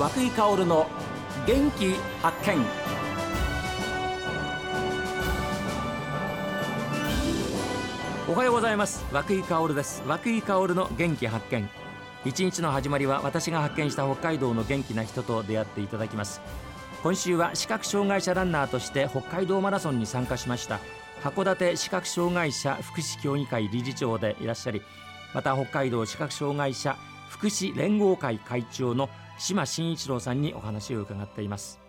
[0.00, 0.86] 和久井薫の
[1.46, 2.56] 元気発見。
[8.26, 9.04] おはようございます。
[9.12, 10.02] 和久井薫です。
[10.06, 11.68] 和久井薫の元気発見。
[12.24, 16.40] 一日の始まりは私が発見した北海道の元気な人と出会っていただきます。
[17.02, 20.80] 今週は視覚障害者ランナーとして北海道マラソンに参加しました。
[21.22, 24.80] 函館視覚障害者福祉協議会理事長でいらっしゃり
[25.34, 26.96] また北海道視覚障害者
[27.28, 31.80] 福祉連合会会長の島真一郎さんにお話を伺っています。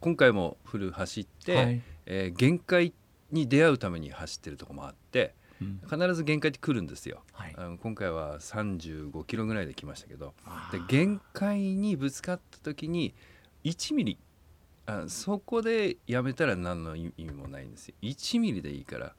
[0.00, 2.94] 今回もフル走って、はい、えー、限界
[3.30, 10.32] に出会うために走ってるとこもあって、うん、必ず限界って来るんですよ、はい、あの今回は35キロぐらいで来ましたけど
[10.72, 13.14] で限界にぶつかった時に
[13.64, 14.18] 1ミリ
[14.86, 17.94] あそこでやめたら何の意味もないんですよ。
[18.00, 19.14] 1ミリでいいから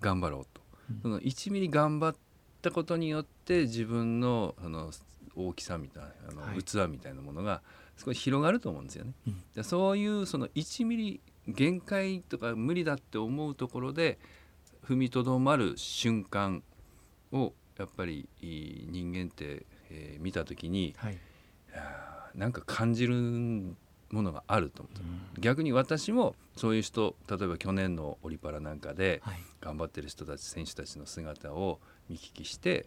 [0.00, 2.16] 頑張ろうと、うん、その1ミリ頑張っ
[2.60, 4.90] たことによって自分のあの
[5.36, 7.62] 大きさみたいなあの、はい、器みたいなものが
[7.96, 9.12] 少し広がると思うんですよね。
[9.26, 14.18] うん、でそういうその1ミリ限界とか無理だって思うところで
[14.84, 16.62] 踏みとどまる瞬間
[17.32, 21.18] をやっぱり人間って、えー、見た時に、はい、
[22.34, 23.14] なんか感じる
[24.10, 24.98] ものがあると思う、
[25.36, 29.22] うん、逆に私もそういう人例えば去年のオリパラなんかで
[29.60, 32.86] 頑張ってる人たち選手たちの姿を見聞きして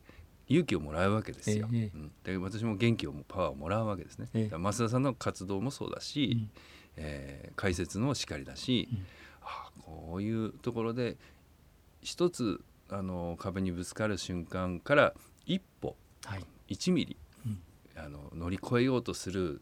[0.50, 6.50] 勇気をもらうわけですよ、えうん、で私も元気をパワーをもらうわけですね、え増田さんの活動もそうだし、うん、
[6.98, 9.06] えー、解説のしかりだし、うん、
[9.42, 11.18] あこういうところで
[12.02, 15.14] 一つあの壁にぶつかる瞬間から
[15.46, 17.60] 一歩、はい、1ミリ、うん、
[17.96, 19.62] あの乗り越えようとする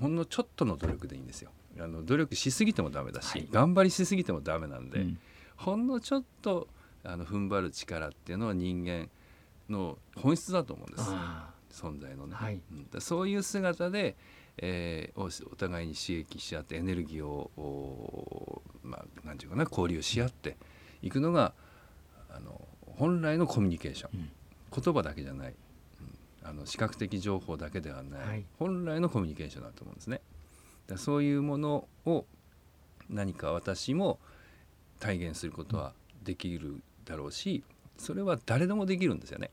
[0.00, 1.50] ほんのちょっとの努力でいいんですよ。
[1.78, 5.18] あの努力しすぎてもダメだし、はい、頑張りしすぎてもダメなんで、うん、
[5.56, 6.68] ほんのちょっと
[7.04, 9.08] あの踏ん張る力っていうのは人間
[9.68, 11.10] の本質だと思うんです。
[11.72, 12.60] 存在のね、はい。
[12.92, 14.16] うん、そういう姿で、
[14.58, 20.56] えー、お互いに刺激し合ってエネルギーをまあ何て言うかな交流し合って
[21.00, 21.54] いくのが
[22.30, 24.30] あの本来のコミュニケーション、うん、
[24.82, 25.54] 言葉だけじゃない、
[26.42, 30.20] うん、あの視覚的情報だけではない、はい、本来のコミュニケーションだと思うんですね。
[30.86, 32.26] だそういうものを
[33.08, 34.18] 何か私も
[34.98, 37.62] 体現することはできるだろうし
[37.98, 39.50] それは誰でもできるんですよね。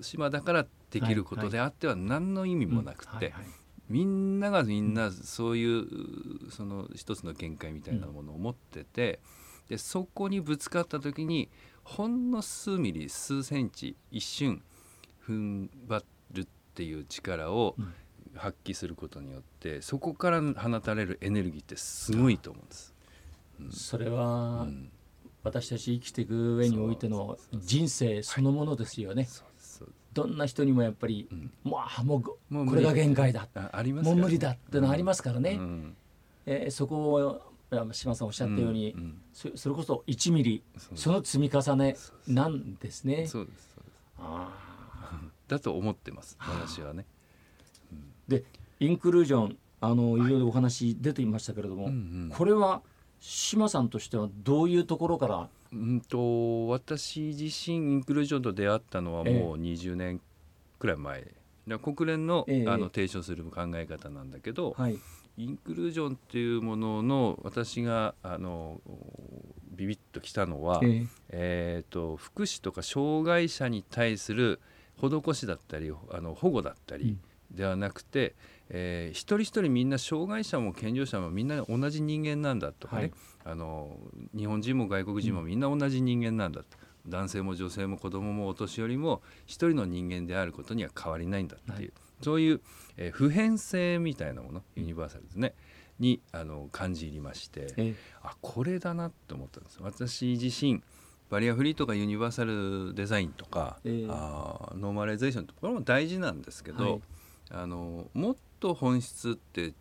[0.00, 3.32] 島だからできることであっては何の意味もなくて、
[3.88, 5.86] みんながみんなそういう
[6.50, 9.20] その一つの限界みたいなものを持ってて、
[9.68, 11.48] でそこにぶつかった時に
[11.82, 14.62] ほんの数ミリ数センチ一瞬
[15.26, 17.74] 踏ん張るっていう力を
[18.36, 22.94] 発揮することによってそこから放たれるエネルギーってすごいと思うんです。
[23.60, 24.90] うん、それは、うん
[25.46, 29.28] 私たち生きていく上においての人生そのものですよね。
[30.12, 33.46] どんな人にもやっぱり、うん、もうもうこれが限界だ。
[33.54, 35.96] あります、もう無理だってのありますからね、うん、
[36.46, 37.42] えー、そこを
[37.92, 40.64] 島さんおっしゃったように、うん、そそれこそ1ミリ
[40.96, 41.96] その積み重ね
[42.26, 43.28] なんですね。
[43.28, 44.02] そうですそうです。
[44.18, 44.50] あ
[45.46, 47.06] だと思ってます私はね。
[48.26, 48.42] で
[48.80, 52.82] インクルージョンあのいろいろお話出ていましたけれども、はいうんうん、これは
[53.20, 55.48] 島さんとしてはどういうところから？
[55.72, 60.20] うんと私自身インクルージョンと出会ったのはもう20年
[60.78, 61.26] くらい前、
[61.68, 64.98] え国連の,、あの提唱する考え方なんだけど、はい、
[65.36, 68.80] インクルージョンっていうものの私があの
[69.72, 74.60] ビビッときたのは、えー、えーと福祉とか障害者に対する
[74.98, 77.18] 施しだったりあの保護だったり
[77.50, 78.34] ではなくて、
[78.70, 83.12] えー、一人一人みんな障害者も健常者もみんな同じ人間なんだとかね、はい、
[83.44, 83.96] あの
[84.36, 86.66] 日本人も外国人もみんな同じ人間なんだと、
[87.04, 92.60] うん、男性も女性も子供もお年寄りも一人の人間であることには変わりないんだっていう、はい、そういう、
[92.96, 95.54] えー、普遍性みたいなものユニバーサルですね、
[95.98, 100.82] にあの感じ入りまして、えー、あこれだなと思ったんです私自身
[101.30, 107.00] バリアフリーとかユニバーサルデザインとか、えー、あノーマライゼーションとこれも大事なんですけど、はい、
[107.50, 109.74] あのもっと本質って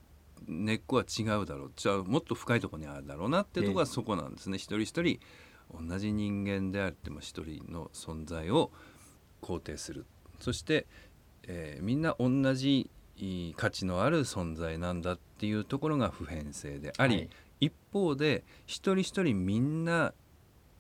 [0.48, 1.72] 根っこは違うだろう。
[1.76, 8.72] じゃあもっと深いところにあるだろうなっていうところがそこなんですね、えー、一人一人同じ人間であっても一人の存在を
[9.42, 10.06] 肯定する。
[10.40, 10.86] そして、
[11.44, 12.90] えー、みんな同じ
[13.56, 17.30] 価値のある存在なんだっていうところが普遍性であり、はい、
[17.62, 20.14] 一方で一人一人みんな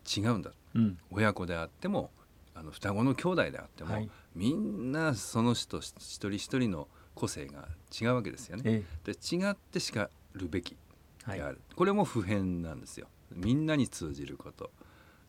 [0.05, 2.11] 違うんだ、うん、親子であっても
[2.53, 7.67] あの双子の兄弟であっても、はい、みんなその人一人一人の個性が
[7.99, 8.63] 違うわけですよね。
[8.65, 10.77] ええ、で違ってしかるべきで
[11.25, 13.07] ある、はい、これも普遍なんですよ。
[13.33, 14.69] みんなに通じること。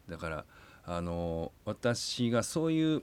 [0.08, 0.44] だから
[0.84, 3.02] あの私がそういう、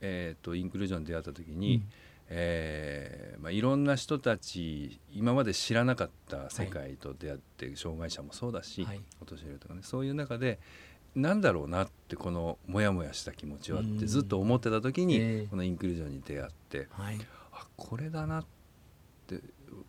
[0.00, 1.82] えーと、インクルージョンに出会った時に、
[2.28, 10.58] えーまあ、いろんな人たち今まで知らなかった世界と出会って、はい、障害者もそうだし、はい、お年寄りとかねそういう中で
[11.14, 17.18] なんだろうなってこのモヤモヤした気持ちはってずっと思ってた時に、えー、このインクルージョンに出会って、はい、あ
[17.76, 18.44] これだなっ
[19.26, 19.40] て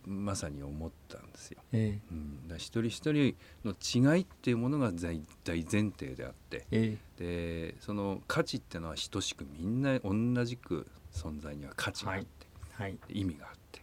[0.05, 1.61] まさに思ったんですよ。
[1.71, 12.27] えー、うん、だ一人一人の違いっていうものが大前提であって、えー、でその価値っていうのは等しくみんな同じく存在には価値があって、
[12.73, 13.81] はい、意味があって。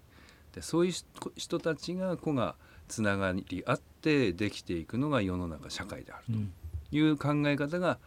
[0.54, 0.92] でそういう
[1.36, 2.56] 人たちが子が
[2.88, 6.24] つながり合ってできていくのが世の中社会である
[6.90, 7.98] という考え方が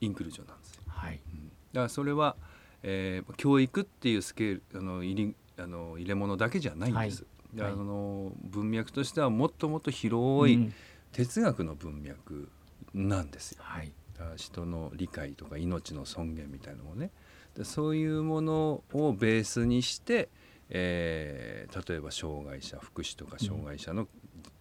[0.00, 0.82] インクルージョンなんですよ。
[0.88, 1.20] はい。
[1.32, 2.36] うん、だからそれは、
[2.82, 7.24] えー、教育っていうスケールあの入りあの入れ物だけじゃないんです。
[7.56, 10.72] はい、あの文脈としてはもっともっと広い
[11.12, 12.48] 哲学の文脈
[12.94, 13.58] なんですよ。
[13.62, 13.92] はい、
[14.36, 17.10] 人の理解とか命の尊厳みたいなのもね。
[17.56, 20.30] でそういうものをベースにして、
[20.70, 24.08] えー、例えば障害者福祉とか障害者の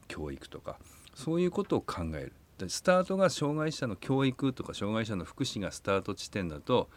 [0.10, 2.34] 教育とか、うん、そういうことを考える。
[2.58, 6.90] でスタートが障害者の教育とか障害者の福祉がスタート地点だと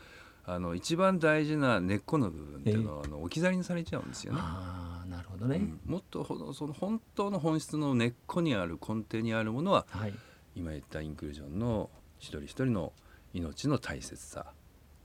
[0.47, 4.41] あの一番大事な根っこの部分っていうのは、えー、あの置き去りにされちゃうんですよね。
[4.43, 10.15] あなるほどね、うん、もっとその本当の本質の根っこにある根底にあるものは、はい、
[10.55, 12.93] 今言ったインクルージョンの一人一人の
[13.33, 14.47] 命の大切さ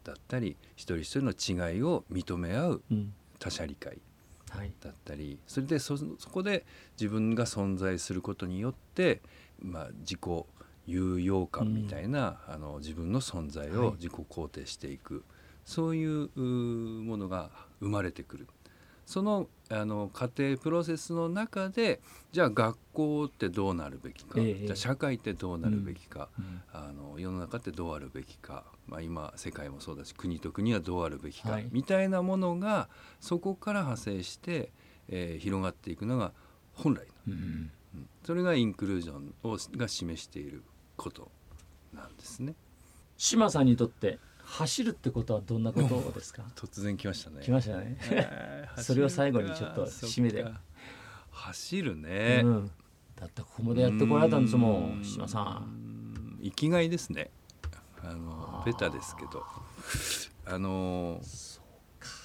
[0.04, 2.84] だったり一人一人の違いを認め合う
[3.40, 4.00] 他者理解
[4.82, 5.98] だったり、はい、それでそ
[6.32, 6.66] こで
[7.00, 9.22] 自分が存在することによって、
[9.62, 10.20] まあ、自己
[10.90, 15.24] 有用感みたいな、うん、あの自分の存在を自己肯定していく、はい、
[15.66, 18.48] そういうものが生まれてくる。
[19.10, 22.00] そのあの家庭プロセスの中で
[22.32, 32.88] じゃあ学校ってどうなるべきか、えー、じゃあ社会ってどうなるべきか、うん、あの世の中ってどうあるべきか、まあ、今世界もそうだし国と国はどうあるべきか、はい、みたいなものが
[33.20, 34.72] そこから派生して、
[35.08, 36.32] えー、広がっていくのが
[36.74, 37.34] 本来の、うん、
[37.96, 40.62] うん、それがインクルージョンをが示している
[41.00, 41.32] こと
[41.94, 42.54] なんですね。
[43.18, 46.44] 島さんにとって走るってことはどんなことですか？
[46.56, 47.42] 突然来ましたね。
[47.44, 50.46] 来ましたね、えー、 それを最後にちょっと締めで。
[51.32, 52.72] 走るね、うん、
[53.16, 56.38] だってここまでやってこられたんですもん島さん。
[56.44, 57.32] 生きがいですね。
[58.02, 59.46] あのベタですけど。
[60.46, 61.22] あの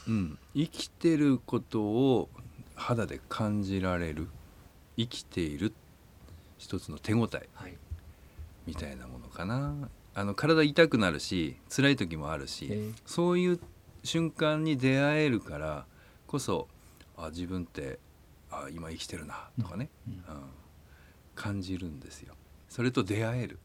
[0.09, 2.29] うん、生きてることを
[2.75, 4.29] 肌で感じられる。
[4.97, 5.73] 生きている。
[6.59, 7.77] 一つの手応え、はい、
[8.67, 9.89] みたいなものかな。
[10.17, 13.61] あの体痛くなるし辛い時もあるし、えー、そういう
[14.05, 15.87] 瞬間に出会えるから
[16.29, 16.69] こそ
[17.17, 17.99] あ自分って
[18.51, 20.21] あ今生きてるなとかね、うん、うん、
[21.35, 22.35] 感じるんですよ。
[22.69, 23.59] それと出会える。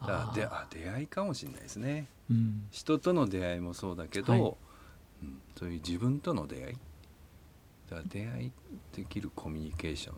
[0.00, 4.44] だであ出会いかもしれないですね、うん、人との出会いもそうだけど、はい、う
[5.26, 6.76] ん、そういう自分との出会い。
[7.90, 8.52] だ出会い
[8.94, 10.16] できるコミュニケーション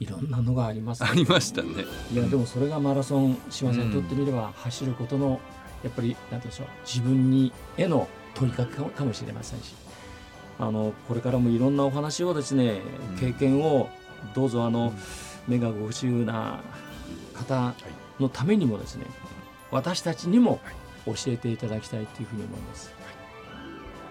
[0.00, 1.84] いろんなのがあります、ね、ありましたね。
[2.12, 5.40] いやでもそれがマラソン島さんにとってみれば、走ることの
[5.82, 9.74] やっぱり何でしょう自分にへの問いかけかもしれませんし。
[10.60, 12.80] あのこれからもいろんなお話をですね、
[13.20, 13.88] 経験を
[14.34, 14.92] どうぞあの、
[15.46, 16.60] 目がご不自由な
[17.34, 17.74] 方
[18.18, 19.06] のためにもですね
[19.70, 20.60] 私たちにも
[21.06, 22.92] 教えていただきたいというふうに思います。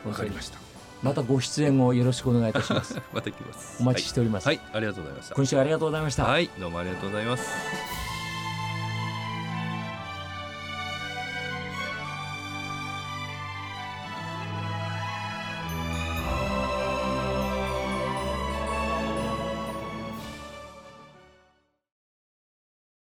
[0.05, 0.66] わ、はい、かりました
[1.03, 2.99] またご出演をよろしくお願いいたします。
[3.13, 3.77] また来ます。
[3.81, 4.57] お待ちしております、はい。
[4.57, 5.35] はい、ありがとうございました。
[5.35, 6.23] 今週ありがとうございました。
[6.23, 7.96] はい、どうもありがとうございます。